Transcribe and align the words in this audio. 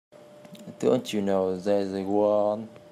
Don't 0.79 1.13
you 1.13 1.21
know 1.21 1.55
there's 1.55 1.93
a 1.93 2.01
war 2.01 2.53
on? 2.53 2.69